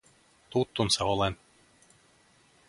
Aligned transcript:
Tuttunsa 0.49 1.05
olen. 1.05 1.37